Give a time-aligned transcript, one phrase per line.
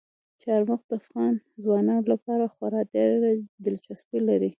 [0.41, 3.29] چار مغز د افغان ځوانانو لپاره خورا ډېره
[3.65, 4.49] دلچسپي لري.